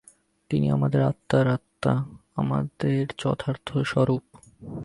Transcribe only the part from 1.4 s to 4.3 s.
আত্মা, আমাদের যথার্থ স্বরূপ।